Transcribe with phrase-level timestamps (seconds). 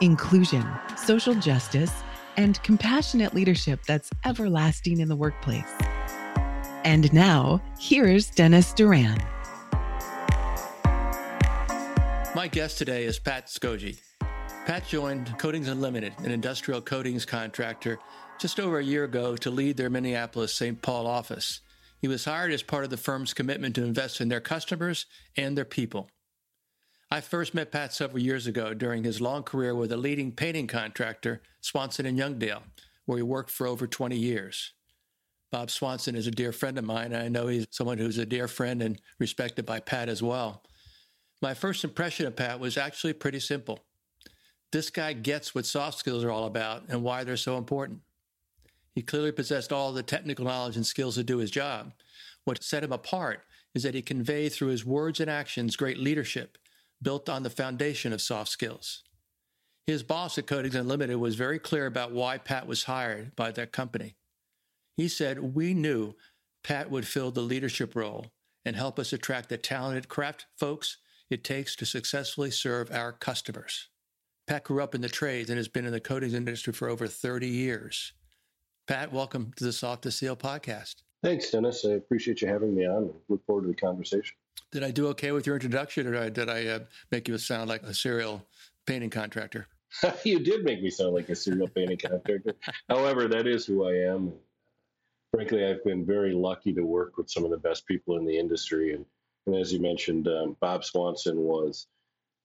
[0.00, 0.66] inclusion,
[0.96, 1.92] social justice,
[2.36, 5.70] and compassionate leadership that's everlasting in the workplace.
[6.84, 9.18] And now, here's Dennis Duran.
[12.34, 14.00] My guest today is Pat Skodje.
[14.64, 17.98] Pat joined Coatings Unlimited, an industrial coatings contractor,
[18.38, 20.80] just over a year ago to lead their Minneapolis St.
[20.80, 21.60] Paul office.
[22.00, 25.58] He was hired as part of the firm's commitment to invest in their customers and
[25.58, 26.10] their people.
[27.10, 30.66] I first met Pat several years ago during his long career with a leading painting
[30.66, 32.60] contractor, Swanson and Youngdale,
[33.06, 34.74] where he worked for over 20 years.
[35.50, 38.26] Bob Swanson is a dear friend of mine, and I know he's someone who's a
[38.26, 40.62] dear friend and respected by Pat as well.
[41.40, 43.78] My first impression of Pat was actually pretty simple.
[44.70, 48.00] This guy gets what soft skills are all about and why they're so important.
[48.94, 51.94] He clearly possessed all the technical knowledge and skills to do his job.
[52.44, 53.44] What set him apart
[53.74, 56.58] is that he conveyed through his words and actions great leadership
[57.02, 59.02] built on the foundation of soft skills.
[59.86, 63.72] His boss at Coatings Unlimited was very clear about why Pat was hired by that
[63.72, 64.16] company.
[64.96, 66.14] He said, We knew
[66.62, 68.26] Pat would fill the leadership role
[68.64, 70.98] and help us attract the talented craft folks
[71.30, 73.88] it takes to successfully serve our customers.
[74.46, 77.06] Pat grew up in the trades and has been in the coatings industry for over
[77.06, 78.12] 30 years.
[78.86, 80.96] Pat, welcome to the Soft as Steel podcast.
[81.22, 81.84] Thanks, Dennis.
[81.84, 84.36] I appreciate you having me on look forward to the conversation.
[84.70, 86.78] Did I do okay with your introduction, or did I, did I uh,
[87.10, 88.46] make you sound like a serial
[88.86, 89.66] painting contractor?
[90.24, 92.54] you did make me sound like a serial painting contractor.
[92.88, 94.32] However, that is who I am.
[95.32, 98.38] Frankly, I've been very lucky to work with some of the best people in the
[98.38, 98.94] industry.
[98.94, 99.04] And,
[99.46, 101.86] and as you mentioned, um, Bob Swanson was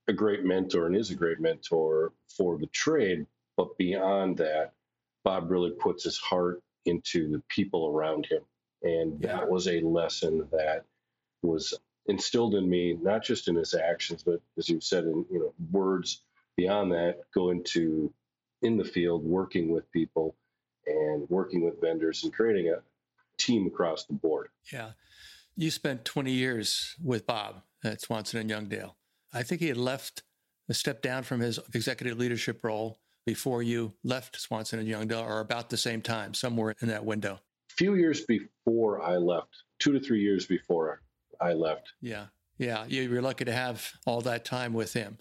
[0.08, 3.26] a great mentor and is a great mentor for the trade.
[3.56, 4.74] But beyond that,
[5.24, 8.42] Bob really puts his heart into the people around him.
[8.84, 10.84] And that was a lesson that
[11.42, 11.74] was
[12.08, 15.54] instilled in me, not just in his actions, but as you've said, in you know
[15.72, 16.24] words
[16.58, 18.14] beyond that, go into
[18.62, 20.36] in the field, working with people
[20.86, 22.82] and working with vendors and creating a
[23.38, 24.50] team across the board.
[24.72, 24.92] Yeah.
[25.56, 28.94] You spent 20 years with Bob at Swanson and Youngdale.
[29.34, 30.24] I think he had left
[30.70, 35.40] a step down from his executive leadership role before you left Swanson and Youngdale, or
[35.40, 37.40] about the same time, somewhere in that window.
[37.72, 41.03] A few years before I left, two to three years before
[41.40, 41.94] I left.
[42.02, 42.26] Yeah.
[42.58, 42.86] Yeah.
[42.88, 45.18] You're lucky to have all that time with him.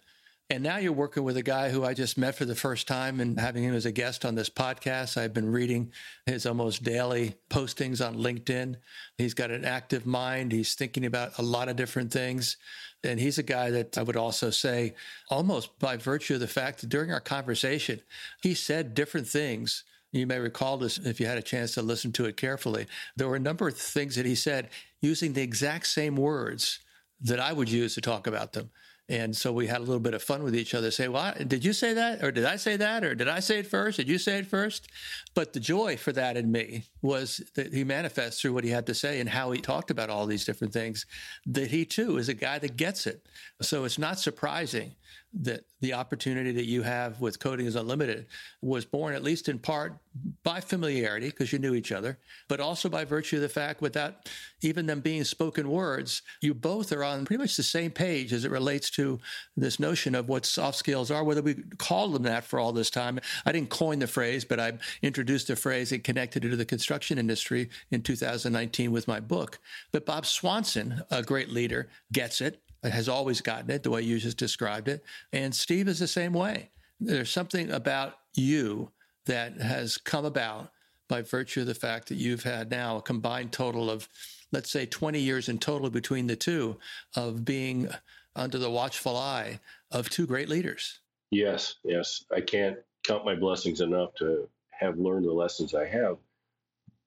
[0.50, 3.21] And now you're working with a guy who I just met for the first time
[3.21, 5.17] and having him as a guest on this podcast.
[5.17, 5.93] I've been reading
[6.27, 8.77] his almost daily postings on LinkedIn.
[9.17, 10.53] He's got an active mind.
[10.53, 12.59] He's thinking about a lot of different things.
[13.03, 14.94] And he's a guy that I would also say,
[15.31, 18.03] almost by virtue of the fact that during our conversation,
[18.43, 22.12] he said different things you may recall this if you had a chance to listen
[22.12, 22.87] to it carefully.
[23.17, 24.69] There were a number of things that he said
[25.00, 26.81] using the exact same words
[27.23, 28.71] that I would use to talk about them.
[29.09, 30.91] And so we had a little bit of fun with each other.
[30.91, 32.23] Say, well, did you say that?
[32.23, 33.05] Or did I say that?
[33.05, 33.97] Or did I say it first?
[33.97, 34.89] Did you say it first?
[35.34, 38.86] But the joy for that in me was that he manifests through what he had
[38.86, 41.04] to say and how he talked about all these different things,
[41.46, 43.26] that he too is a guy that gets it.
[43.60, 44.94] So it's not surprising
[45.34, 48.26] that the opportunity that you have with Coatings Unlimited
[48.60, 49.94] was born, at least in part,
[50.42, 52.18] by familiarity, because you knew each other,
[52.48, 54.28] but also by virtue of the fact, without
[54.60, 58.44] even them being spoken words, you both are on pretty much the same page as
[58.44, 59.19] it relates to
[59.56, 62.90] this notion of what soft skills are, whether we call them that for all this
[62.90, 63.19] time.
[63.46, 66.66] I didn't coin the phrase, but I introduced the phrase and connected it to the
[66.66, 69.58] construction industry in 2019 with my book.
[69.92, 74.19] But Bob Swanson, a great leader, gets it has always gotten it the way you
[74.19, 75.05] just described it.
[75.32, 76.70] And Steve is the same way.
[77.00, 78.90] There's something about you
[79.26, 80.72] that has come about
[81.08, 84.08] by virtue of the fact that you've had now a combined total of,
[84.50, 86.76] let's say, 20 years in total between the two
[87.14, 87.88] of being
[88.34, 91.00] under the watchful eye of two great leaders.
[91.31, 92.25] Yes, yes.
[92.34, 96.17] I can't count my blessings enough to have learned the lessons I have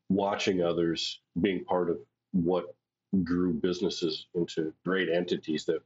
[0.10, 2.00] watching others being part of
[2.32, 2.76] what
[3.24, 5.82] grew businesses into great entities that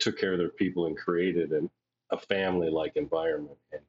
[0.00, 1.70] took care of their people and created an,
[2.10, 3.56] a family like environment.
[3.72, 3.82] And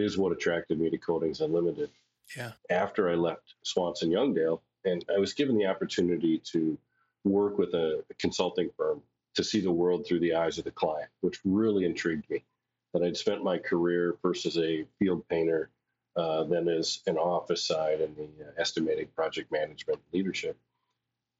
[0.00, 1.90] it is what attracted me to Coatings Unlimited.
[2.36, 2.52] Yeah.
[2.70, 6.78] After I left Swanson Youngdale, and I was given the opportunity to
[7.24, 9.02] work with a, a consulting firm
[9.34, 12.44] to see the world through the eyes of the client, which really intrigued me.
[12.92, 15.70] that I'd spent my career first as a field painter,
[16.16, 20.56] uh, then as an office side and the uh, estimating project management leadership.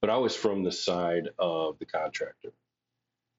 [0.00, 2.52] But I was from the side of the contractor.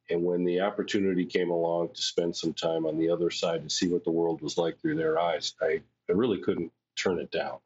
[0.09, 3.69] And when the opportunity came along to spend some time on the other side to
[3.69, 7.31] see what the world was like through their eyes, I, I really couldn't turn it
[7.31, 7.59] down.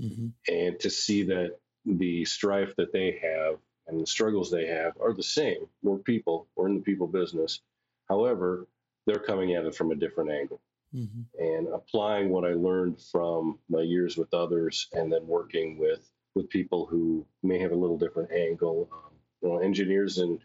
[0.00, 0.28] Mm-hmm.
[0.48, 5.12] And to see that the strife that they have and the struggles they have are
[5.12, 5.66] the same.
[5.82, 7.60] We're people, we're in the people business.
[8.08, 8.66] However,
[9.06, 10.60] they're coming at it from a different angle.
[10.94, 11.44] Mm-hmm.
[11.44, 16.48] And applying what I learned from my years with others and then working with with
[16.50, 18.88] people who may have a little different angle.
[18.92, 19.12] Um,
[19.42, 20.40] you know, engineers and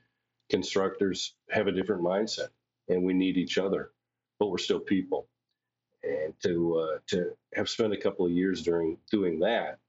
[0.49, 2.49] constructors have a different mindset,
[2.87, 3.91] and we need each other,
[4.39, 5.27] but we're still people.
[6.03, 9.79] And to uh, to have spent a couple of years during doing that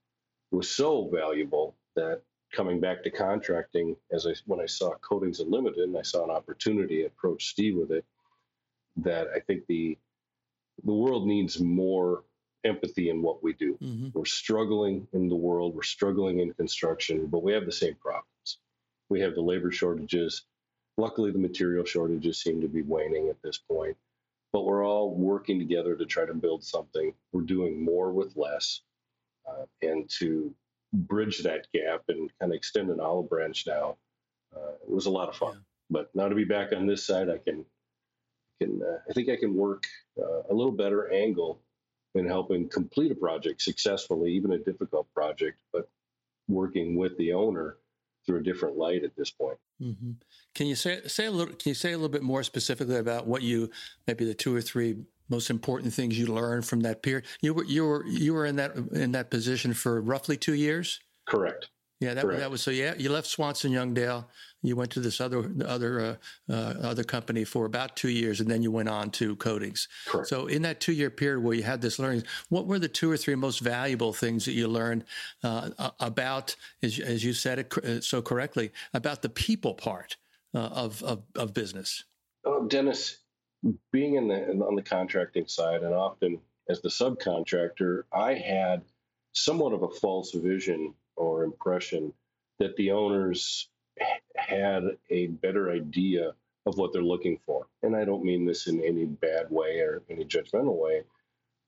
[0.51, 2.23] was so valuable that
[2.53, 6.31] coming back to contracting, as I when I saw Coatings Unlimited and I saw an
[6.31, 8.05] opportunity, I approached Steve with it.
[8.97, 9.97] That I think the
[10.85, 12.25] the world needs more
[12.65, 13.79] empathy in what we do.
[13.83, 14.09] Mm-hmm.
[14.13, 18.59] We're struggling in the world, we're struggling in construction, but we have the same problems.
[19.09, 20.45] We have the labor shortages.
[20.97, 23.97] Luckily, the material shortages seem to be waning at this point,
[24.53, 27.15] but we're all working together to try to build something.
[27.33, 28.83] We're doing more with less,
[29.49, 30.55] uh, and to
[30.93, 33.97] bridge that gap and kind of extend an olive branch now.
[34.55, 35.53] Uh, it was a lot of fun.
[35.55, 35.61] Yeah.
[35.91, 37.65] But now to be back on this side, I can,
[38.61, 39.85] can uh, I think I can work
[40.21, 41.61] uh, a little better angle
[42.15, 45.89] in helping complete a project successfully, even a difficult project, but
[46.49, 47.77] working with the owner
[48.27, 49.59] through a different light at this point.
[49.81, 50.13] Mm-hmm.
[50.55, 51.55] Can you say say a little?
[51.55, 53.71] Can you say a little bit more specifically about what you
[54.07, 54.97] maybe the two or three
[55.29, 57.25] most important things you learned from that period?
[57.41, 61.01] You were you were you were in that in that position for roughly two years.
[61.27, 61.71] Correct.
[62.01, 62.71] Yeah, that, that was so.
[62.71, 64.25] Yeah, you left Swanson Youngdale.
[64.63, 68.51] You went to this other other uh, uh, other company for about two years, and
[68.51, 69.87] then you went on to Coatings.
[70.07, 70.29] Correct.
[70.29, 73.11] So, in that two year period where you had this learning, what were the two
[73.11, 75.05] or three most valuable things that you learned
[75.45, 80.17] uh, about, as, as, you said it uh, so correctly, about the people part
[80.55, 82.05] uh, of, of, of business?
[82.47, 83.19] Oh, Dennis,
[83.93, 88.81] being in the on the contracting side, and often as the subcontractor, I had
[89.33, 92.15] somewhat of a false vision or impression
[92.59, 93.69] that the owners
[94.35, 96.33] had a better idea
[96.67, 97.67] of what they're looking for.
[97.83, 101.03] And I don't mean this in any bad way or any judgmental way,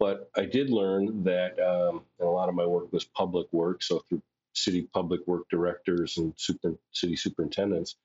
[0.00, 3.82] but I did learn that, um, and a lot of my work was public work,
[3.82, 4.22] so through
[4.54, 7.96] city public work directors and super, city superintendents,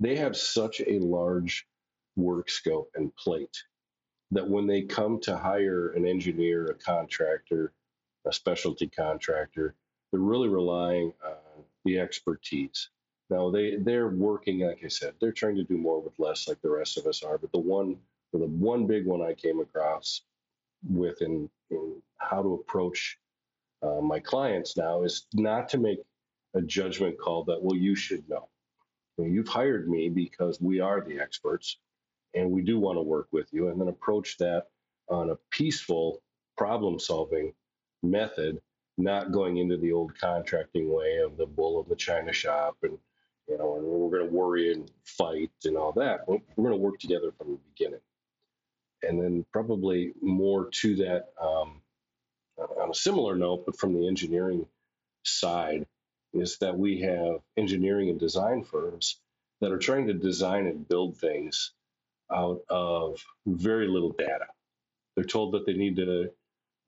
[0.00, 1.66] they have such a large
[2.16, 3.62] work scope and plate
[4.32, 7.72] that when they come to hire an engineer, a contractor,
[8.26, 9.74] a specialty contractor,
[10.16, 12.88] they're really relying on the expertise.
[13.28, 16.62] Now they they're working, like I said, they're trying to do more with less, like
[16.62, 17.36] the rest of us are.
[17.36, 17.96] But the one,
[18.32, 20.22] the one big one I came across
[20.88, 23.18] with in, in how to approach
[23.82, 25.98] uh, my clients now is not to make
[26.54, 28.48] a judgment call that well you should know.
[29.18, 31.76] You've hired me because we are the experts,
[32.34, 34.68] and we do want to work with you, and then approach that
[35.08, 36.22] on a peaceful
[36.56, 37.52] problem solving
[38.02, 38.60] method
[38.98, 42.98] not going into the old contracting way of the bull of the china shop and
[43.48, 46.76] you know and we're going to worry and fight and all that we're, going to
[46.76, 48.00] work together from the beginning.
[49.02, 51.82] And then probably more to that um,
[52.58, 54.66] on a similar note but from the engineering
[55.24, 55.86] side
[56.32, 59.20] is that we have engineering and design firms
[59.60, 61.72] that are trying to design and build things
[62.32, 64.46] out of very little data.
[65.14, 66.30] They're told that they need to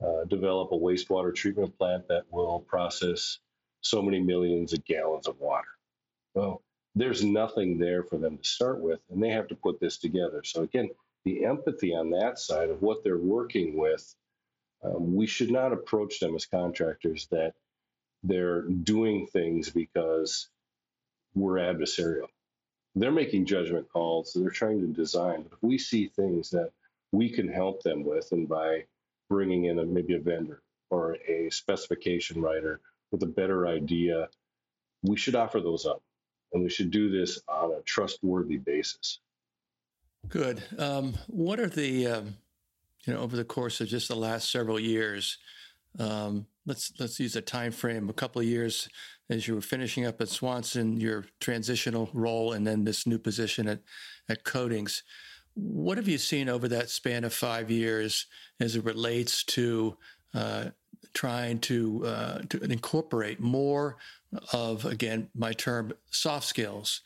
[0.05, 3.39] uh, develop a wastewater treatment plant that will process
[3.81, 5.69] so many millions of gallons of water.
[6.35, 6.63] Well,
[6.95, 10.43] there's nothing there for them to start with, and they have to put this together.
[10.45, 10.91] So, again,
[11.25, 14.15] the empathy on that side of what they're working with,
[14.83, 17.55] um, we should not approach them as contractors that
[18.23, 20.49] they're doing things because
[21.35, 22.29] we're adversarial.
[22.95, 25.43] They're making judgment calls, they're trying to design.
[25.43, 26.71] But if we see things that
[27.13, 28.85] we can help them with, and by
[29.29, 32.81] bringing in a, maybe a vendor or a specification writer
[33.11, 34.29] with a better idea,
[35.03, 36.03] we should offer those up.
[36.53, 39.21] And we should do this on a trustworthy basis.
[40.29, 40.63] Good.
[40.79, 42.37] Um, what are the, um,
[43.05, 45.37] you know, over the course of just the last several years,
[45.99, 48.89] um, let's let's use a time frame, a couple of years
[49.31, 53.69] as you were finishing up at Swanson, your transitional role, and then this new position
[53.69, 53.81] at
[54.29, 55.03] at Coatings.
[55.55, 58.27] What have you seen over that span of five years
[58.61, 59.97] as it relates to
[60.35, 60.67] uh,
[61.15, 63.97] trying to, uh, to incorporate more
[64.53, 67.01] of, again, my term, soft skills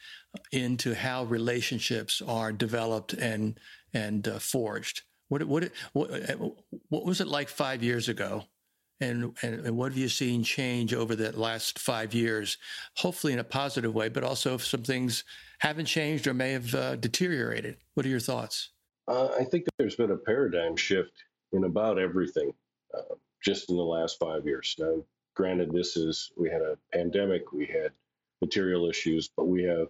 [0.50, 3.58] into how relationships are developed and
[3.94, 5.02] and uh, forged?
[5.28, 6.10] What what what,
[6.88, 8.44] what was it like five years ago?
[9.02, 12.56] And, and, and what have you seen change over the last five years?
[12.96, 15.24] Hopefully in a positive way, but also if some things
[15.58, 17.78] haven't changed or may have uh, deteriorated.
[17.94, 18.70] What are your thoughts?
[19.08, 22.52] Uh, I think there's been a paradigm shift in about everything
[22.96, 24.76] uh, just in the last five years.
[24.78, 25.02] Now,
[25.34, 27.90] granted, this is we had a pandemic, we had
[28.40, 29.88] material issues, but we have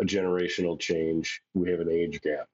[0.00, 2.48] a generational change, we have an age gap.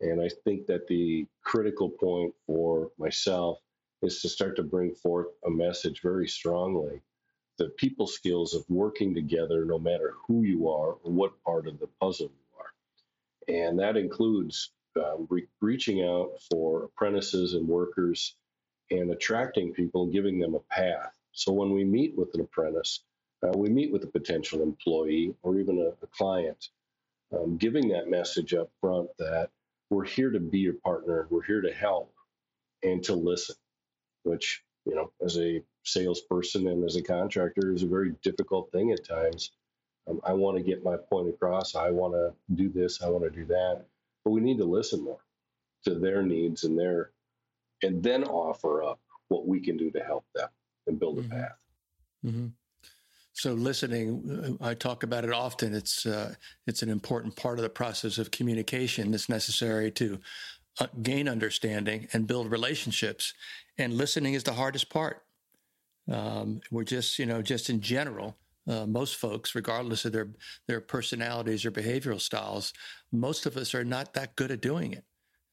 [0.00, 3.58] And I think that the critical point for myself
[4.02, 7.02] is to start to bring forth a message very strongly
[7.58, 11.78] the people skills of working together, no matter who you are or what part of
[11.78, 13.64] the puzzle you are.
[13.68, 18.36] And that includes um, re- reaching out for apprentices and workers
[18.90, 21.14] and attracting people giving them a path.
[21.32, 23.00] So when we meet with an apprentice,
[23.42, 26.68] uh, we meet with a potential employee or even a, a client,
[27.32, 29.50] um, giving that message up front that
[29.90, 32.12] we're here to be your partner, we're here to help
[32.82, 33.56] and to listen,
[34.26, 38.90] which, you know, as a salesperson and as a contractor is a very difficult thing
[38.90, 39.52] at times.
[40.08, 41.74] Um, I want to get my point across.
[41.74, 43.02] I want to do this.
[43.02, 43.84] I want to do that.
[44.24, 45.20] But we need to listen more
[45.84, 47.10] to their needs and their,
[47.82, 50.48] and then offer up what we can do to help them
[50.86, 51.30] and build a mm-hmm.
[51.30, 51.56] path.
[52.24, 52.46] Mm-hmm.
[53.32, 55.74] So listening, I talk about it often.
[55.74, 56.34] It's uh,
[56.66, 60.18] it's an important part of the process of communication that's necessary to
[61.02, 63.34] gain understanding and build relationships.
[63.78, 65.22] And listening is the hardest part.
[66.10, 68.36] Um, we're just, you know, just in general,
[68.68, 70.28] uh, most folks, regardless of their
[70.66, 72.72] their personalities or behavioral styles,
[73.12, 75.04] most of us are not that good at doing it.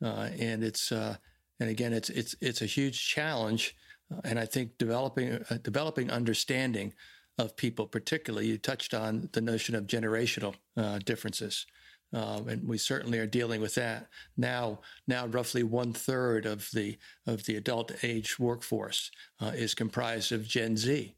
[0.03, 1.15] Uh, and it's uh,
[1.59, 3.75] and again, it's it's it's a huge challenge.
[4.11, 6.93] Uh, and I think developing uh, developing understanding
[7.37, 8.47] of people, particularly.
[8.47, 11.65] You touched on the notion of generational uh, differences.
[12.13, 14.79] Um, and we certainly are dealing with that now.
[15.07, 19.09] Now, roughly one third of the of the adult age workforce
[19.41, 21.15] uh, is comprised of Gen Z,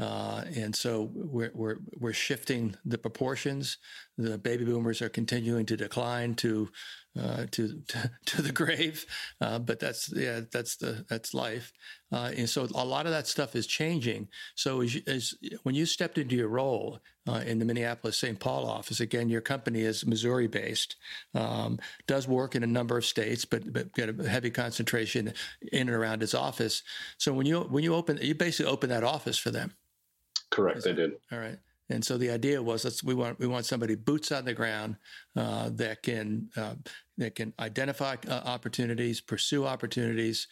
[0.00, 3.76] uh, and so we're, we're, we're shifting the proportions.
[4.20, 6.68] The baby boomers are continuing to decline to
[7.18, 9.04] uh, to, to, to the grave,
[9.40, 11.72] uh, but that's yeah that's the that's life,
[12.12, 14.28] uh, and so a lot of that stuff is changing.
[14.54, 15.34] So as, as
[15.64, 18.38] when you stepped into your role uh, in the Minneapolis St.
[18.38, 20.96] Paul office, again your company is Missouri based,
[21.34, 25.32] um, does work in a number of states, but but got a heavy concentration
[25.72, 26.82] in and around its office.
[27.18, 29.72] So when you when you open you basically open that office for them.
[30.50, 31.12] Correct, I did.
[31.32, 31.58] All right.
[31.90, 34.96] And so the idea was let's we want we want somebody boots on the ground
[35.36, 36.74] uh, that can uh,
[37.18, 40.46] that can identify uh, opportunities, pursue opportunities,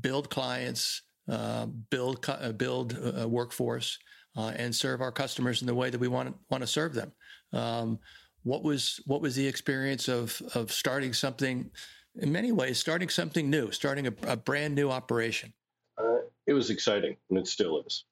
[0.00, 3.98] build clients, uh, build uh, build a workforce,
[4.36, 7.12] uh, and serve our customers in the way that we want want to serve them.
[7.52, 7.98] Um,
[8.42, 11.70] what was what was the experience of of starting something?
[12.20, 15.52] In many ways, starting something new, starting a, a brand new operation.
[16.46, 18.04] it was exciting, and it still is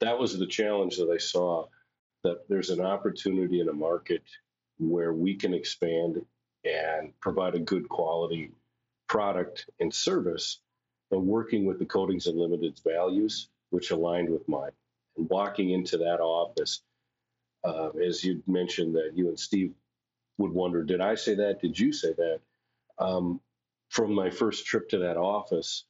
[0.00, 1.66] that was the challenge that I saw
[2.24, 4.22] that there's an opportunity in a market
[4.78, 6.24] where we can expand
[6.64, 8.52] and provide a good quality
[9.08, 10.60] product and service
[11.10, 14.72] and working with the Coatings Unlimited's values, which aligned with mine.
[15.16, 16.82] And walking into that office,
[17.64, 19.72] uh, as you mentioned that you and Steve
[20.36, 21.60] would wonder, did I say that?
[21.60, 22.40] Did you say that?
[22.98, 23.40] Um,
[23.88, 25.84] from my first trip to that office,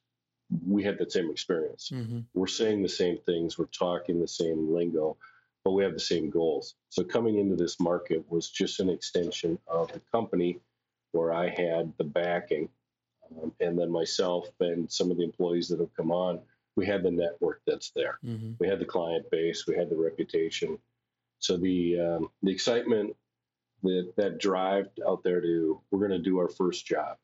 [0.66, 1.90] we had that same experience.
[1.92, 2.20] Mm-hmm.
[2.34, 5.16] We're saying the same things, we're talking the same lingo,
[5.64, 6.74] but we have the same goals.
[6.88, 10.60] So coming into this market was just an extension of the company
[11.12, 12.68] where I had the backing,
[13.42, 16.40] um, and then myself and some of the employees that have come on.
[16.76, 18.18] We had the network that's there.
[18.24, 18.52] Mm-hmm.
[18.60, 19.66] We had the client base.
[19.66, 20.78] We had the reputation.
[21.40, 23.16] So the um, the excitement,
[23.82, 27.16] that that drive out there to we're going to do our first job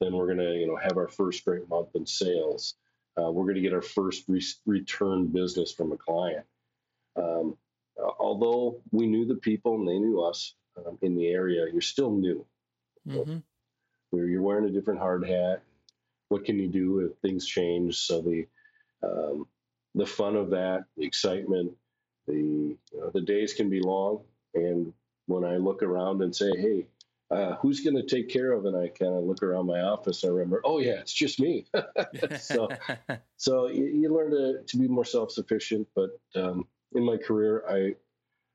[0.00, 2.74] then we're going to you know have our first great month in sales.
[3.18, 6.44] Uh, we're going to get our first re- return business from a client.
[7.16, 7.56] Um,
[8.18, 12.10] although we knew the people and they knew us um, in the area, you're still
[12.10, 12.44] new.
[13.08, 13.38] Mm-hmm.
[14.12, 15.62] You're wearing a different hard hat.
[16.28, 17.96] What can you do if things change?
[17.96, 18.46] So the
[19.02, 19.46] um,
[19.94, 21.72] the fun of that, the excitement,
[22.26, 24.22] the you know, the days can be long.
[24.54, 24.92] And
[25.26, 26.86] when I look around and say, "Hey,
[27.30, 28.66] uh, who's going to take care of?
[28.66, 30.24] And I kind of look around my office.
[30.24, 31.66] I remember, oh yeah, it's just me.
[32.40, 32.68] so,
[33.36, 35.86] so you, you, learn to, to be more self-sufficient.
[35.94, 37.94] But um, in my career, I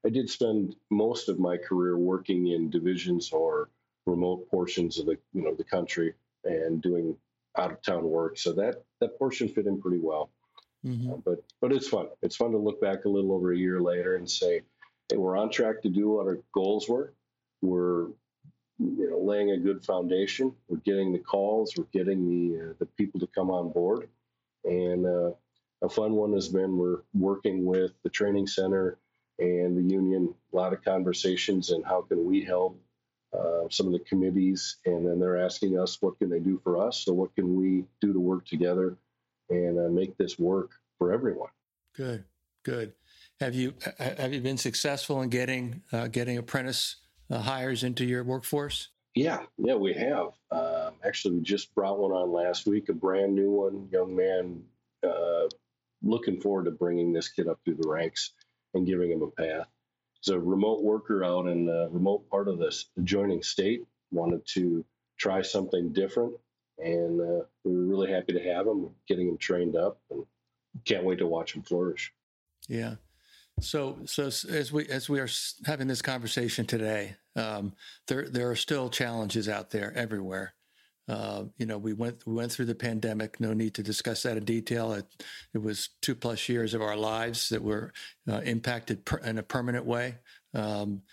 [0.06, 3.70] I did spend most of my career working in divisions or
[4.06, 6.14] remote portions of the you know the country
[6.44, 7.18] and doing
[7.58, 8.38] out of town work.
[8.38, 10.30] So that that portion fit in pretty well.
[10.86, 11.14] Mm-hmm.
[11.14, 12.08] Uh, but but it's fun.
[12.22, 14.62] It's fun to look back a little over a year later and say,
[15.10, 17.14] hey, we're on track to do what our goals were.
[17.62, 18.08] We're
[18.78, 20.54] you know, laying a good foundation.
[20.68, 21.74] We're getting the calls.
[21.78, 24.08] We're getting the uh, the people to come on board,
[24.66, 25.32] and uh,
[25.82, 28.98] a fun one has been we're working with the training center
[29.40, 30.34] and the union.
[30.54, 32.80] A lot of conversations and how can we help
[33.34, 36.86] uh, some of the committees, and then they're asking us what can they do for
[36.86, 37.00] us.
[37.00, 38.98] So what can we do to work together
[39.50, 41.50] and uh, make this work for everyone?
[41.96, 42.24] Good,
[42.64, 42.94] good.
[43.42, 46.96] Have you have you been successful in getting uh, getting apprentice
[47.30, 48.90] uh, hires into your workforce?
[49.16, 50.28] Yeah, yeah, we have.
[50.52, 54.64] Um, actually, we just brought one on last week, a brand new one, young man.
[55.04, 55.48] Uh,
[56.04, 58.32] looking forward to bringing this kid up through the ranks
[58.74, 59.68] and giving him a path.
[60.22, 63.82] He's a remote worker out in a remote part of this adjoining state.
[64.12, 64.86] Wanted to
[65.18, 66.34] try something different,
[66.78, 70.26] and uh, we were really happy to have him, getting him trained up, and
[70.86, 72.14] can't wait to watch him flourish.
[72.68, 72.96] Yeah.
[73.62, 75.30] So, so as we as we are
[75.66, 77.74] having this conversation today, um,
[78.08, 80.55] there there are still challenges out there everywhere.
[81.08, 83.40] Uh, you know, we went we went through the pandemic.
[83.40, 84.94] No need to discuss that in detail.
[84.94, 85.06] It,
[85.54, 87.94] it was two plus years of our lives that were
[88.30, 90.16] uh, impacted per, in a permanent way.
[90.54, 91.04] Um,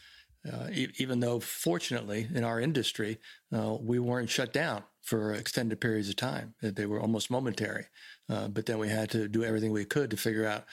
[0.51, 3.19] uh, e- even though, fortunately, in our industry,
[3.55, 6.55] uh, we weren't shut down for extended periods of time.
[6.63, 7.87] They were almost momentary.
[8.29, 10.65] Uh, but then we had to do everything we could to figure out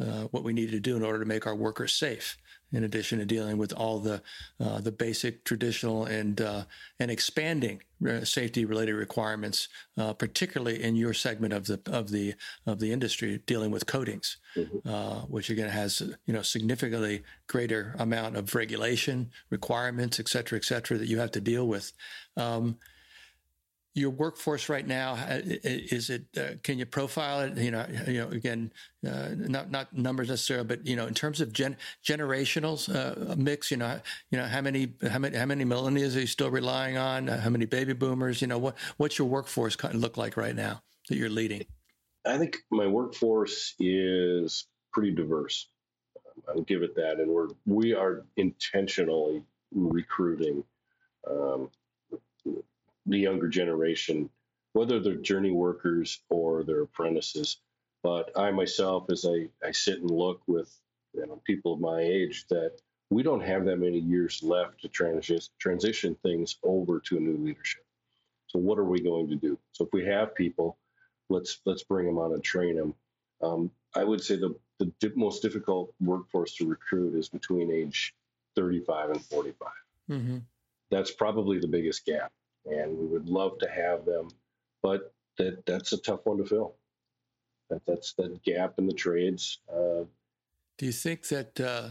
[0.00, 2.36] uh, what we needed to do in order to make our workers safe.
[2.74, 4.20] In addition to dealing with all the
[4.58, 6.64] uh, the basic, traditional, and uh,
[6.98, 12.34] and expanding uh, safety related requirements, uh, particularly in your segment of the of the
[12.66, 15.32] of the industry, dealing with coatings, mm-hmm.
[15.32, 20.98] which again has you know significantly greater amount of regulation requirements, et cetera, et cetera,
[20.98, 21.92] that you have to deal with.
[22.36, 22.78] Um,
[23.94, 27.56] your workforce right now is it uh, can you profile it?
[27.56, 28.72] You know you know again
[29.06, 33.70] uh, not not numbers necessarily but you know in terms of gen, generational uh, mix
[33.70, 36.96] you know you know how many how many how many millennials are you still relying
[36.96, 37.28] on?
[37.28, 38.40] How many baby boomers?
[38.40, 41.64] You know what what's your workforce kind of look like right now that you're leading?
[42.26, 45.68] I think my workforce is pretty diverse.
[46.48, 50.64] I'll give it that and we're we are intentionally recruiting
[51.30, 51.70] um,
[53.06, 54.30] the younger generation,
[54.72, 57.58] whether they're journey workers or they're apprentices.
[58.02, 60.74] But I myself, as I, I sit and look with
[61.14, 62.72] you know, people of my age, that
[63.10, 67.36] we don't have that many years left to transition, transition things over to a new
[67.36, 67.84] leadership.
[68.48, 69.58] So what are we going to do?
[69.72, 70.78] So if we have people,
[71.28, 72.94] let's let's bring them on and train them.
[73.42, 78.14] Um, I would say the the most difficult workforce to recruit is between age
[78.56, 79.68] 35 and 45.
[80.10, 80.38] Mm-hmm.
[80.90, 82.32] That's probably the biggest gap
[82.66, 84.28] and we would love to have them,
[84.82, 86.76] but that that's a tough one to fill.
[87.70, 89.58] That that's the gap in the trades.
[89.72, 90.04] Uh,
[90.78, 91.60] Do you think that?
[91.60, 91.88] Uh,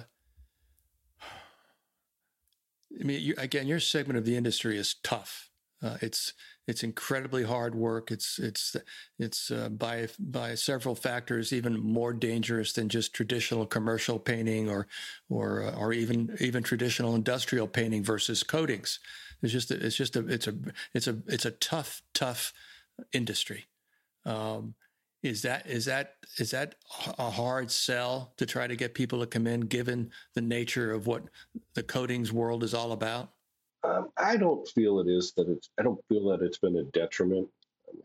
[2.99, 5.49] I mean, you, again, your segment of the industry is tough.
[5.81, 6.33] Uh, it's
[6.65, 8.09] it's incredibly hard work.
[8.09, 8.75] It's it's
[9.19, 14.87] it's uh, by by several factors even more dangerous than just traditional commercial painting or
[15.29, 18.99] or uh, or even even traditional industrial painting versus coatings.
[19.43, 20.55] It's just a, it's just a it's a
[20.93, 22.53] it's a it's a tough tough
[23.11, 23.65] industry.
[24.25, 24.75] Um,
[25.21, 26.75] is that is that is that
[27.19, 31.07] a hard sell to try to get people to come in, given the nature of
[31.07, 31.23] what
[31.75, 33.29] the coatings world is all about?
[33.83, 35.69] Um, I don't feel it is that it's.
[35.79, 37.47] I don't feel that it's been a detriment.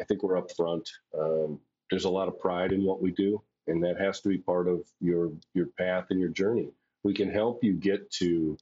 [0.00, 0.88] I think we're up front.
[1.18, 4.38] Um, there's a lot of pride in what we do, and that has to be
[4.38, 6.70] part of your your path and your journey.
[7.04, 8.56] We can help you get to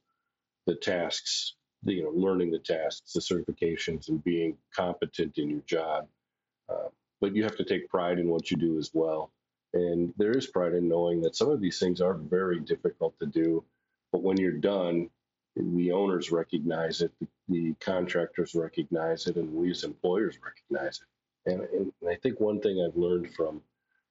[0.67, 5.61] the tasks the, you know, learning the tasks, the certifications, and being competent in your
[5.65, 6.07] job.
[6.69, 6.89] Uh,
[7.21, 9.31] but you have to take pride in what you do as well.
[9.73, 13.25] And there is pride in knowing that some of these things are very difficult to
[13.25, 13.63] do.
[14.11, 15.09] But when you're done,
[15.55, 21.51] the owners recognize it, the, the contractors recognize it, and we as employers recognize it.
[21.51, 23.61] And, and, I think one thing I've learned from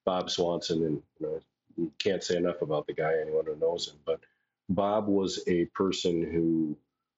[0.04, 1.40] Bob Swanson, and you, know,
[1.76, 4.20] you can't say enough about the guy, anyone who knows him, but
[4.68, 6.76] Bob was a person who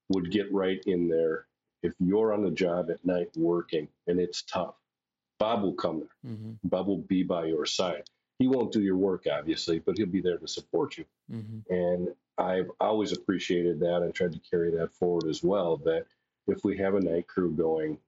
[0.08, 1.46] would get right in there.
[1.82, 4.74] If you're on the job at night working and it's tough,
[5.38, 6.32] Bob will come there.
[6.32, 6.52] Mm-hmm.
[6.64, 8.04] Bob will be by your side.
[8.38, 11.04] He won't do your work, obviously, but he'll be there to support you.
[11.32, 11.72] Mm-hmm.
[11.72, 15.76] And I've always appreciated that and tried to carry that forward as well.
[15.78, 16.06] That
[16.46, 17.98] if we have a night crew going,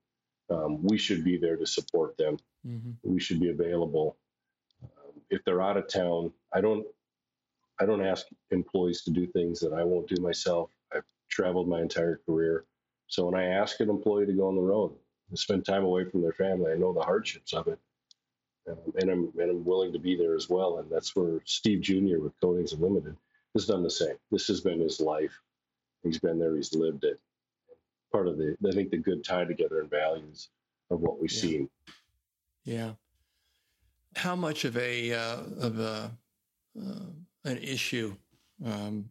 [0.50, 2.38] um, we should be there to support them.
[2.66, 2.90] Mm-hmm.
[3.02, 4.16] We should be available.
[4.82, 6.86] Um, if they're out of town, I don't,
[7.80, 10.70] I don't ask employees to do things that I won't do myself.
[11.30, 12.64] Traveled my entire career.
[13.06, 14.92] So when I ask an employee to go on the road
[15.30, 17.78] and spend time away from their family, I know the hardships of it.
[18.68, 20.78] Um, and I'm and I'm willing to be there as well.
[20.78, 22.18] And that's where Steve Jr.
[22.18, 23.16] with Coatings Unlimited
[23.54, 24.16] has done the same.
[24.30, 25.32] This has been his life.
[26.02, 26.54] He's been there.
[26.56, 27.18] He's lived it.
[28.12, 30.48] part of the I think the good tie together and values
[30.90, 31.40] of what we've yeah.
[31.40, 31.70] seen.
[32.64, 32.92] Yeah.
[34.16, 36.10] How much of a uh, of a
[36.80, 37.06] uh,
[37.44, 38.14] an issue
[38.64, 39.10] um,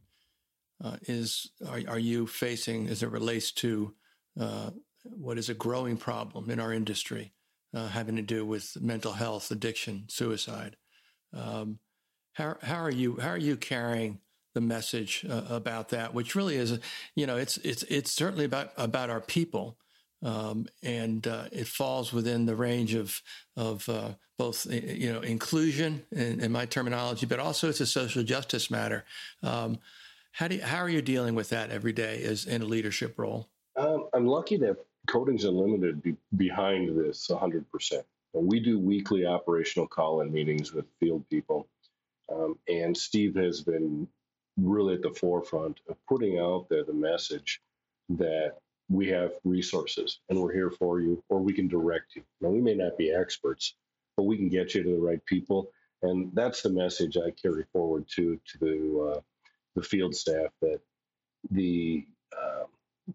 [0.83, 3.93] uh, is are, are, you facing as it relates to
[4.39, 4.69] uh,
[5.03, 7.33] what is a growing problem in our industry,
[7.73, 10.77] uh, having to do with mental health, addiction, suicide?
[11.33, 11.79] Um,
[12.33, 14.19] how how are you how are you carrying
[14.55, 16.13] the message uh, about that?
[16.13, 16.79] Which really is,
[17.15, 19.77] you know, it's it's it's certainly about about our people.
[20.21, 23.21] Um, and uh, it falls within the range of
[23.55, 28.23] of uh, both you know inclusion in, in, my terminology, but also it's a social
[28.23, 29.05] justice matter.
[29.43, 29.79] Um,
[30.39, 33.19] how do you, how are you dealing with that every day as in a leadership
[33.19, 33.49] role?
[33.75, 37.65] Um, I'm lucky that Coatings Unlimited be behind this 100%.
[38.31, 41.67] we do weekly operational call-in meetings with field people,
[42.33, 44.07] um, and Steve has been
[44.55, 47.61] really at the forefront of putting out there the message
[48.07, 48.53] that
[48.87, 52.23] we have resources and we're here for you, or we can direct you.
[52.39, 53.73] Now, we may not be experts,
[54.15, 55.69] but we can get you to the right people.
[56.01, 59.21] And that's the message I carry forward to to the uh,
[59.75, 60.79] the field staff that
[61.51, 62.05] the
[62.37, 62.65] uh,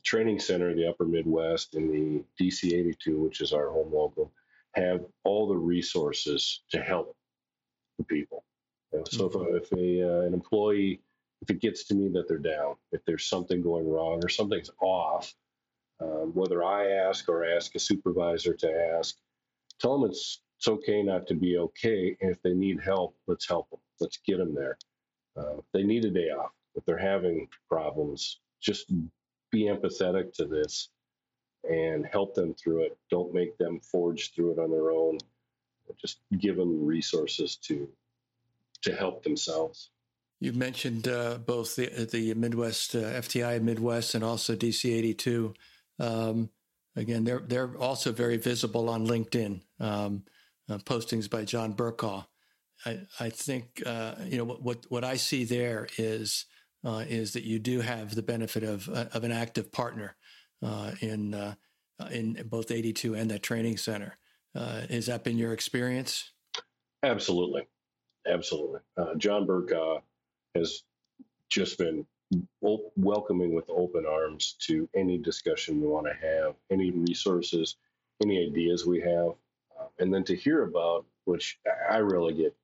[0.02, 4.32] training center, the Upper Midwest, and the DC 82, which is our home local,
[4.74, 7.16] have all the resources to help
[7.98, 8.44] the people.
[9.08, 9.56] so mm-hmm.
[9.56, 11.00] if, if a, uh, an employee,
[11.42, 14.70] if it gets to me that they're down, if there's something going wrong or something's
[14.80, 15.32] off,
[16.00, 19.16] um, whether I ask or ask a supervisor to ask,
[19.80, 23.46] tell them it's it's okay not to be okay, and if they need help, let's
[23.46, 23.80] help them.
[24.00, 24.78] Let's get them there.
[25.36, 28.90] Uh, they need a day off, if they're having problems, just
[29.50, 30.88] be empathetic to this
[31.68, 32.96] and help them through it.
[33.10, 35.18] Don't make them forge through it on their own.
[36.00, 37.88] Just give them resources to
[38.82, 39.90] to help themselves.
[40.40, 45.54] You've mentioned uh, both the the Midwest uh, FTI Midwest and also DC eighty two.
[45.98, 46.50] Um,
[46.96, 49.60] again, they're they're also very visible on LinkedIn.
[49.80, 50.24] Um,
[50.68, 52.24] uh, postings by John Burkaw.
[52.86, 56.46] I, I think uh, you know what, what, what I see there is
[56.84, 60.16] uh, is that you do have the benefit of uh, of an active partner
[60.62, 61.54] uh, in uh,
[62.10, 64.18] in both 82 and that training center.
[64.54, 66.32] is that been your experience?
[67.02, 67.66] Absolutely,
[68.26, 68.80] absolutely.
[69.18, 70.00] John Burkaw
[70.54, 70.82] has
[71.50, 72.06] just been
[72.96, 77.76] welcoming with open arms to any discussion we want to have, any resources,
[78.22, 79.34] any ideas we have,
[79.98, 81.58] and then to hear about which
[81.90, 82.56] I really get.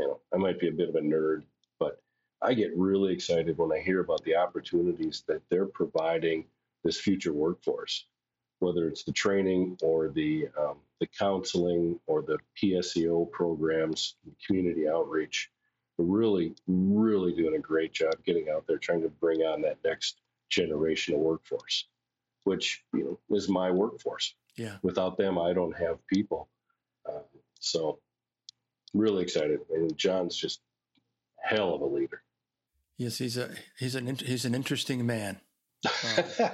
[0.00, 1.42] You know, I might be a bit of a nerd,
[1.78, 2.00] but
[2.42, 6.46] I get really excited when I hear about the opportunities that they're providing
[6.84, 8.06] this future workforce,
[8.60, 15.50] whether it's the training or the um, the counseling or the PSEO programs, community outreach
[16.02, 20.20] really, really doing a great job getting out there trying to bring on that next
[20.48, 21.86] generation of workforce,
[22.44, 24.34] which you know is my workforce.
[24.56, 24.76] Yeah.
[24.82, 26.48] Without them, I don't have people.
[27.08, 27.22] Uh,
[27.60, 28.00] so,
[28.94, 30.60] really excited, and John's just
[31.42, 32.22] hell of a leader.
[32.96, 35.40] Yes, he's a he's an he's an interesting man.
[35.86, 36.24] Um,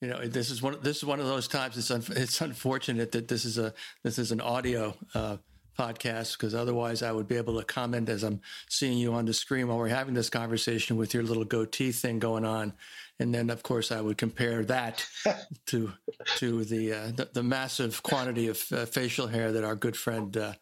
[0.00, 1.76] you know, this is one this is one of those times.
[1.76, 5.36] It's un, it's unfortunate that this is a this is an audio uh,
[5.78, 9.32] podcast because otherwise I would be able to comment as I'm seeing you on the
[9.32, 12.72] screen while we're having this conversation with your little goatee thing going on,
[13.20, 15.06] and then of course I would compare that
[15.66, 15.92] to
[16.36, 20.36] to the uh, the, the, massive quantity of uh, facial hair that our good friend
[20.36, 20.52] uh,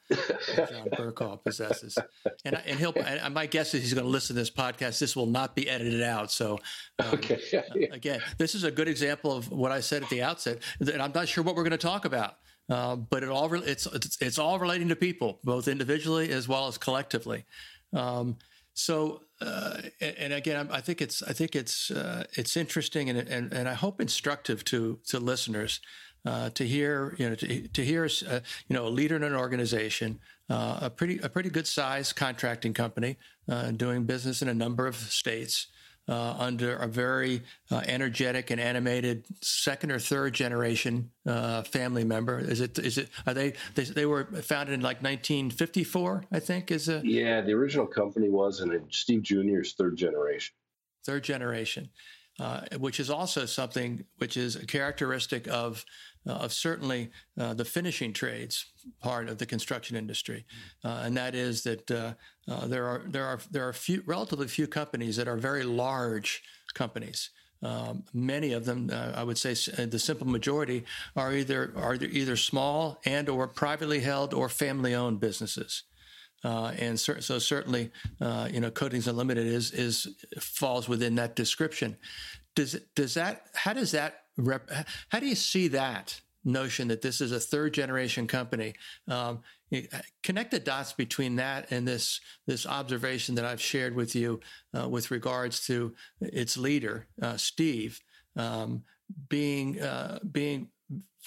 [0.55, 1.99] John Burkaw possesses,
[2.45, 4.99] and and he'll and my guess is he's going to listen to this podcast.
[4.99, 6.31] This will not be edited out.
[6.31, 6.59] So
[6.99, 7.41] um, okay.
[7.57, 7.61] Uh,
[7.93, 11.13] again, this is a good example of what I said at the outset, and I'm
[11.15, 12.37] not sure what we're going to talk about.
[12.69, 16.67] Uh, but it all it's, it's, it's all relating to people, both individually as well
[16.67, 17.45] as collectively.
[17.93, 18.37] Um,
[18.75, 23.19] so, uh, and, and, again, I think it's I think it's uh, it's interesting and,
[23.19, 25.81] and and I hope instructive to to listeners
[26.25, 29.35] uh, to hear you know to, to hear uh, you know a leader in an
[29.35, 30.19] organization,
[30.51, 33.17] a pretty a pretty good size contracting company
[33.77, 35.69] doing business in a number of states
[36.09, 42.39] uh, under a very uh, energetic and animated second or third generation uh, family member.
[42.39, 42.79] Is it?
[42.79, 43.09] Is it?
[43.27, 43.55] Are they?
[43.75, 46.71] They, they were founded in like 1954, I think.
[46.71, 47.41] Is a yeah.
[47.41, 50.55] The original company was, and Steve Jr.'s third generation.
[51.05, 51.91] Third generation.
[52.39, 55.87] Uh, which is also something which is a characteristic of
[56.33, 58.67] of certainly uh, the finishing trades
[59.01, 60.45] part of the construction industry,
[60.85, 62.15] uh, and that is that uh,
[62.49, 66.43] uh, there are there are there are few relatively few companies that are very large
[66.75, 67.31] companies.
[67.63, 69.55] Um, many of them, I would say,
[69.87, 70.85] the simple majority
[71.17, 75.85] are either are either small and or privately held or family owned businesses.
[76.45, 80.07] Uh, and cer- so certainly, uh, you know, Coatings Unlimited is is
[80.39, 81.97] falls within that description.
[82.55, 84.71] Does does that how does that rep-
[85.09, 88.75] how do you see that notion that this is a third generation company?
[89.09, 89.41] Um,
[90.23, 94.41] connect the dots between that and this this observation that I've shared with you
[94.79, 98.01] uh, with regards to its leader, uh, Steve,
[98.37, 98.85] um,
[99.29, 100.69] being uh, being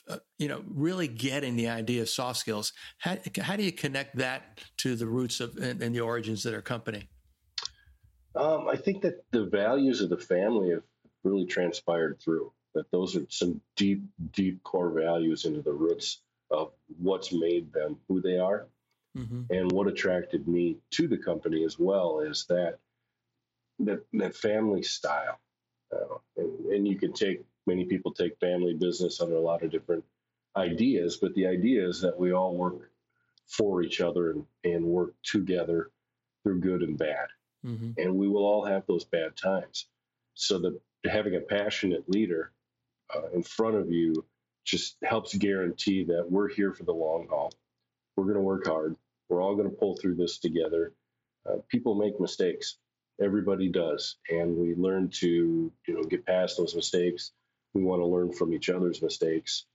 [0.10, 2.74] uh, you know, really getting the idea of soft skills.
[2.98, 6.52] How, how do you connect that to the roots of and, and the origins of
[6.52, 7.10] their company?
[8.36, 10.84] Um, I think that the values of the family have
[11.24, 12.52] really transpired through.
[12.76, 17.98] That those are some deep, deep core values into the roots of what's made them
[18.08, 18.68] who they are.
[19.18, 19.44] Mm-hmm.
[19.50, 22.78] And what attracted me to the company as well is that
[23.80, 25.40] that, that family style.
[25.92, 29.72] Uh, and, and you can take many people take family business under a lot of
[29.72, 30.04] different
[30.56, 32.92] ideas, but the idea is that we all work
[33.48, 35.90] for each other and, and work together
[36.44, 37.28] through good and bad.
[37.66, 37.92] Mm-hmm.
[37.98, 39.88] And we will all have those bad times.
[40.34, 42.52] So that having a passionate leader
[43.16, 44.26] uh, in front of you
[44.66, 47.52] just helps guarantee that we're here for the long haul.
[48.16, 48.96] We're going to work hard.
[49.30, 50.94] We're all going to pull through this together.
[51.50, 52.78] Uh, people make mistakes.
[53.22, 57.32] Everybody does, and we learn to you know get past those mistakes
[57.74, 59.66] we want to learn from each other's mistakes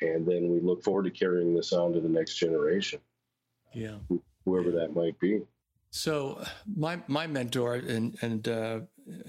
[0.00, 3.00] and then we look forward to carrying this on to the next generation
[3.74, 3.96] yeah
[4.44, 5.40] whoever that might be
[5.90, 6.44] so
[6.76, 8.80] my my mentor and and uh,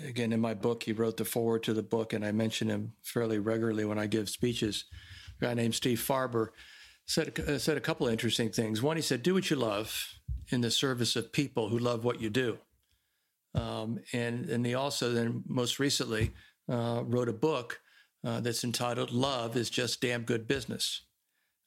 [0.05, 2.93] again in my book he wrote the forward to the book and i mention him
[3.03, 4.85] fairly regularly when i give speeches.
[5.41, 6.49] A guy named steve farber
[7.05, 8.81] said uh, said a couple of interesting things.
[8.81, 10.19] One he said do what you love
[10.49, 12.57] in the service of people who love what you do.
[13.55, 16.33] Um, and and he also then most recently
[16.69, 17.81] uh, wrote a book
[18.23, 21.05] uh, that's entitled Love is Just Damn Good Business.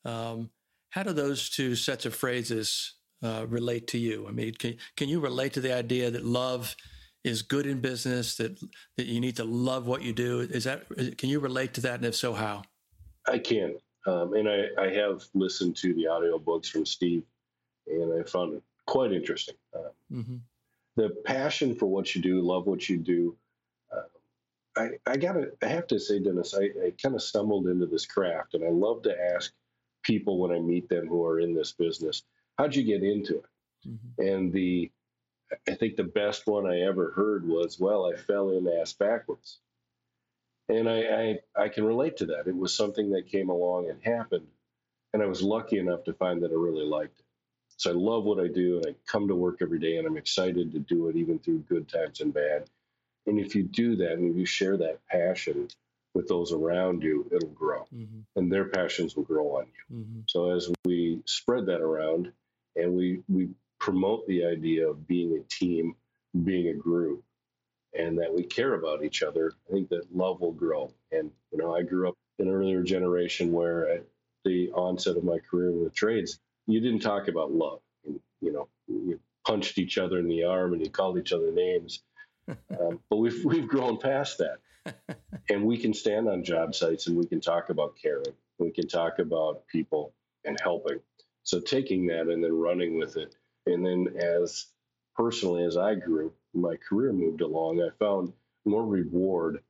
[0.05, 0.51] Um,
[0.91, 4.27] how do those two sets of phrases uh, relate to you?
[4.29, 6.77] I mean, can, can you relate to the idea that love
[7.25, 8.61] is good in business, that,
[8.97, 10.41] that you need to love what you do?
[10.41, 10.85] Is that,
[11.19, 11.97] can you relate to that?
[11.97, 12.63] And if so, how?
[13.29, 13.77] I can.
[14.07, 17.23] Um, and I, I, have listened to the audio books from Steve,
[17.87, 19.55] and I found it quite interesting.
[19.73, 20.37] Uh, mm-hmm.
[20.97, 23.37] The passion for what you do, love what you do,
[24.77, 28.07] I, I gotta I have to say, Dennis, I, I kind of stumbled into this
[28.07, 29.53] craft and I love to ask
[30.03, 32.23] people when I meet them who are in this business,
[32.59, 33.89] how'd you get into it?
[33.89, 34.23] Mm-hmm.
[34.23, 34.91] And the
[35.69, 39.59] I think the best one I ever heard was, well, I fell in ass backwards.
[40.69, 41.01] And I,
[41.57, 42.47] I, I can relate to that.
[42.47, 44.47] It was something that came along and happened.
[45.13, 47.25] And I was lucky enough to find that I really liked it.
[47.77, 50.17] So I love what I do and I come to work every day and I'm
[50.17, 52.71] excited to do it even through good times and bad.
[53.27, 55.69] And if you do that and if you share that passion
[56.15, 58.21] with those around you, it'll grow mm-hmm.
[58.37, 59.97] and their passions will grow on you.
[59.97, 60.21] Mm-hmm.
[60.29, 62.33] So as we spread that around
[62.77, 65.95] and we, we promote the idea of being a team,
[66.45, 67.23] being a group,
[67.99, 70.93] and that we care about each other, I think that love will grow.
[71.11, 74.05] And, you know, I grew up in an earlier generation where at
[74.45, 77.81] the onset of my career in the trades, you didn't talk about love.
[78.07, 81.53] And, you know, you punched each other in the arm and you called each other
[81.53, 82.01] names
[82.81, 84.95] um, but we've we've grown past that,
[85.49, 88.35] and we can stand on job sites and we can talk about caring.
[88.59, 90.13] We can talk about people
[90.45, 91.01] and helping.
[91.45, 94.67] So taking that and then running with it, and then as
[95.17, 98.33] personally as I grew, my career moved along, I found
[98.65, 99.61] more reward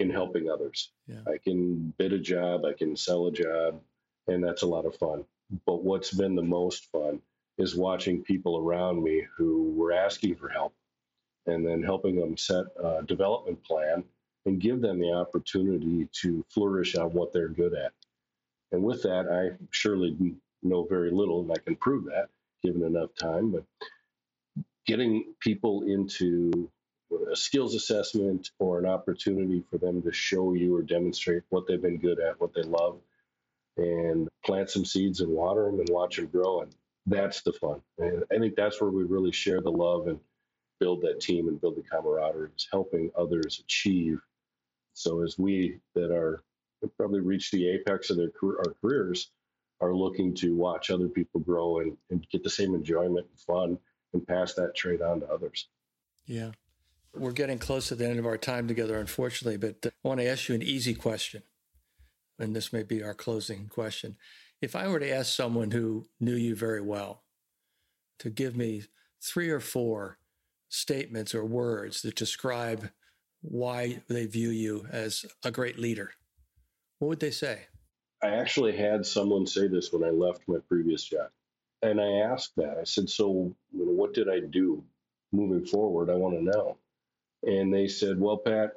[0.00, 0.90] in helping others.
[1.06, 1.20] Yeah.
[1.26, 3.80] I can bid a job, I can sell a job,
[4.26, 5.24] and that's a lot of fun.
[5.66, 7.20] But what's been the most fun
[7.58, 10.74] is watching people around me who were asking for help
[11.46, 14.02] and then helping them set a development plan
[14.46, 17.92] and give them the opportunity to flourish on what they're good at.
[18.72, 20.16] And with that, I surely
[20.64, 22.28] know very little, and I can prove that
[22.62, 23.52] given enough time.
[23.52, 23.64] But
[24.86, 26.70] getting people into
[27.30, 31.80] a skills assessment or an opportunity for them to show you or demonstrate what they've
[31.80, 32.98] been good at, what they love,
[33.76, 36.62] and plant some seeds and water them and watch them grow.
[36.62, 36.74] And
[37.06, 37.80] that's the fun.
[37.98, 40.18] And I think that's where we really share the love and
[40.80, 44.20] build that team and build the camaraderie is helping others achieve.
[44.94, 46.42] So as we that are
[46.96, 49.30] probably reach the apex of their career, our careers
[49.84, 53.78] are looking to watch other people grow and, and get the same enjoyment and fun
[54.12, 55.68] and pass that trade on to others.
[56.26, 56.52] Yeah.
[57.14, 60.26] We're getting close to the end of our time together, unfortunately, but I want to
[60.26, 61.42] ask you an easy question.
[62.38, 64.16] And this may be our closing question.
[64.60, 67.22] If I were to ask someone who knew you very well
[68.18, 68.84] to give me
[69.22, 70.18] three or four
[70.68, 72.90] statements or words that describe
[73.42, 76.12] why they view you as a great leader,
[76.98, 77.66] what would they say?
[78.24, 81.28] I actually had someone say this when I left my previous job.
[81.82, 82.78] And I asked that.
[82.80, 84.82] I said, So, you know, what did I do
[85.32, 86.10] moving forward?
[86.10, 86.78] I want to know.
[87.44, 88.72] And they said, Well, Pat,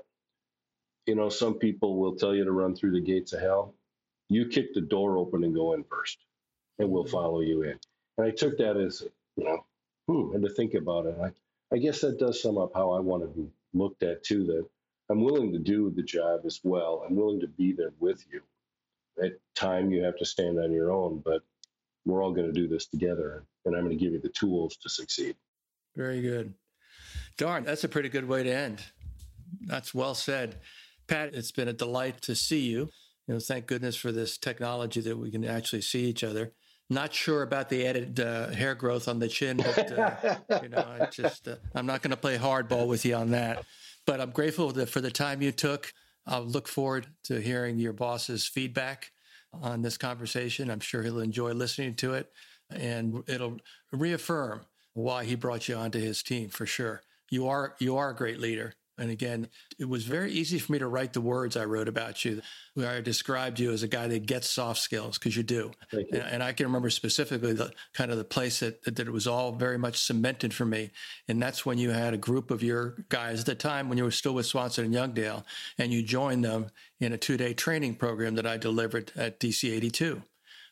[1.06, 3.74] you know, some people will tell you to run through the gates of hell.
[4.30, 6.20] You kick the door open and go in first,
[6.80, 7.80] and we'll follow you in.
[8.18, 9.04] And I took that as,
[9.38, 9.66] you know,
[10.08, 11.18] hmm, and to think about it.
[11.22, 11.32] I,
[11.74, 14.46] I guess that does sum up how I want to be looked at too.
[14.46, 14.68] That
[15.10, 17.06] I'm willing to do the job as well.
[17.08, 18.42] I'm willing to be there with you.
[19.24, 21.42] At time, you have to stand on your own, but
[22.06, 24.78] we're all going to do this together, and I'm going to give you the tools
[24.78, 25.36] to succeed.
[25.96, 26.54] Very good.
[27.38, 28.84] Darn, that's a pretty good way to end.
[29.62, 30.60] That's well said.
[31.08, 32.90] Pat, it's been a delight to see you.
[33.28, 36.54] You know, thank goodness for this technology that we can actually see each other.
[36.90, 40.86] Not sure about the added uh, hair growth on the chin, but uh, you know,
[41.00, 43.66] I just uh, I'm not going to play hardball with you on that.
[44.06, 45.92] But I'm grateful for the time you took.
[46.28, 49.12] I'll look forward to hearing your boss's feedback
[49.54, 50.70] on this conversation.
[50.70, 52.30] I'm sure he'll enjoy listening to it,
[52.70, 53.60] and it'll
[53.92, 57.02] reaffirm why he brought you onto his team for sure.
[57.30, 60.80] You are you are a great leader, and again, it was very easy for me
[60.80, 62.42] to write the words I wrote about you,
[62.74, 65.72] where I described you as a guy that gets soft skills because you do.
[65.92, 66.06] You.
[66.12, 69.28] And, and, I can remember specifically the kind of the place that, that it was
[69.28, 70.92] all very much cemented for me.
[71.28, 74.04] And that's when you had a group of your guys at the time when you
[74.04, 75.44] were still with Swanson and Youngdale,
[75.78, 79.72] and you joined them in a two day training program that I delivered at DC
[79.72, 80.22] 82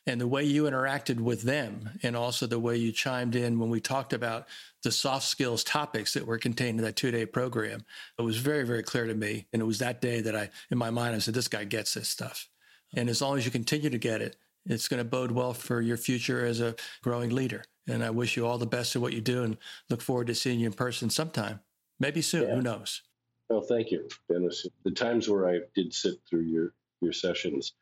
[0.06, 3.68] and the way you interacted with them and also the way you chimed in when
[3.68, 4.46] we talked about
[4.82, 7.84] the soft skills topics that were contained in that two day program
[8.18, 9.46] it was very very clear to me.
[9.52, 11.94] And it was that day that i in my mind i said this guy gets
[11.94, 12.48] this stuff.
[12.94, 15.80] And as long as you continue to get it it's going to bode well for
[15.80, 17.64] your future as a growing leader.
[17.88, 19.56] And i wish you all the best in what you do and
[19.90, 21.60] look forward to seeing you in person sometime.
[21.98, 22.54] Maybe soon yeah.
[22.54, 23.02] who knows?
[23.48, 24.66] Well thank you dennis.
[24.84, 27.74] The times where i did sit through your your sessions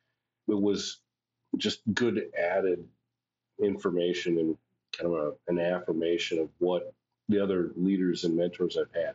[0.48, 1.00] it was
[1.58, 2.84] just good added
[3.62, 4.56] information and
[4.96, 6.92] kind of a, an affirmation of what
[7.28, 9.14] the other leaders and mentors I've had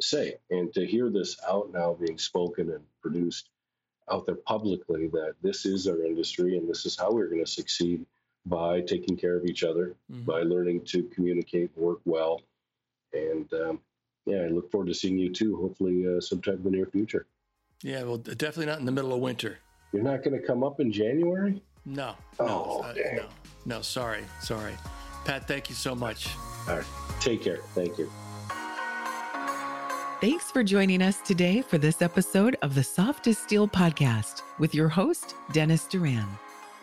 [0.00, 0.36] say.
[0.50, 3.50] And to hear this out now being spoken and produced
[4.10, 7.50] out there publicly that this is our industry and this is how we're going to
[7.50, 8.04] succeed
[8.46, 10.24] by taking care of each other, mm-hmm.
[10.24, 12.40] by learning to communicate, work well.
[13.12, 13.80] And um,
[14.26, 17.26] yeah, I look forward to seeing you too, hopefully uh, sometime in the near future.
[17.82, 19.58] Yeah, well, definitely not in the middle of winter.
[19.92, 21.62] You're not going to come up in January?
[21.86, 22.14] No.
[22.38, 23.24] Oh, no, uh, no.
[23.66, 24.24] No, sorry.
[24.40, 24.74] Sorry.
[25.24, 26.28] Pat, thank you so much.
[26.68, 26.86] All right.
[27.20, 27.60] Take care.
[27.74, 28.10] Thank you.
[30.20, 34.74] Thanks for joining us today for this episode of the Soft as Steel podcast with
[34.74, 36.26] your host, Dennis Duran.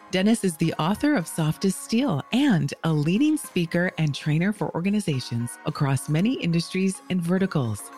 [0.09, 4.73] Dennis is the author of Soft as Steel and a leading speaker and trainer for
[4.73, 7.91] organizations across many industries and verticals.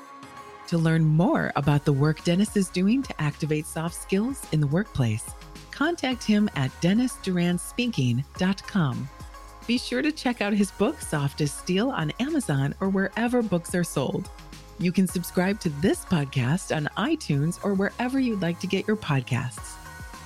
[0.67, 4.67] To learn more about the work Dennis is doing to activate soft skills in the
[4.67, 5.31] workplace,
[5.79, 9.09] contact him at dennisduranspeaking.com.
[9.65, 13.73] Be sure to check out his book, Soft as Steel, on Amazon or wherever books
[13.73, 14.29] are sold.
[14.79, 18.97] You can subscribe to this podcast on iTunes or wherever you'd like to get your
[18.97, 19.75] podcasts.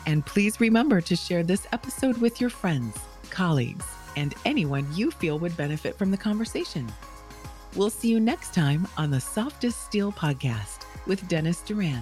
[0.08, 2.98] And please remember to share this episode with your friends,
[3.30, 3.86] colleagues,
[4.16, 6.92] and anyone you feel would benefit from the conversation.
[7.76, 12.02] We'll see you next time on the Soft as Steel podcast with Dennis Duran.